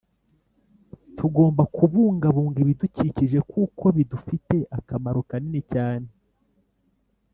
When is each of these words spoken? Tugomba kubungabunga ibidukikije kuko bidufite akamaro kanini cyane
Tugomba 1.17 1.63
kubungabunga 1.75 2.57
ibidukikije 2.63 3.39
kuko 3.51 3.85
bidufite 3.95 4.57
akamaro 4.77 5.19
kanini 5.29 5.61
cyane 5.71 6.07